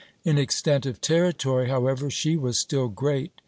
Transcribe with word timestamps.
In 0.23 0.39
extent 0.39 0.87
of 0.87 0.99
territory, 0.99 1.69
however, 1.69 2.09
she 2.09 2.35
was 2.35 2.57
still 2.57 2.87
great. 2.87 3.31